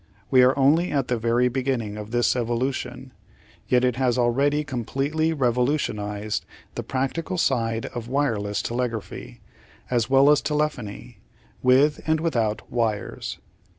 We 0.31 0.41
are 0.41 0.57
only 0.57 0.91
at 0.91 1.09
the 1.09 1.19
very 1.19 1.47
beginning 1.47 1.95
of 1.95 2.09
this 2.09 2.35
evolution, 2.35 3.13
yet 3.67 3.83
it 3.85 3.97
has 3.97 4.17
already 4.17 4.63
completely 4.63 5.31
revolutionised 5.31 6.43
the 6.73 6.81
practical 6.81 7.37
side 7.37 7.85
of 7.85 8.07
wireless 8.07 8.63
telegraphy, 8.63 9.41
as 9.91 10.09
well 10.09 10.31
as 10.31 10.41
telephony, 10.41 11.19
with 11.61 12.01
and 12.07 12.19
without 12.19 12.67
wires." 12.71 13.37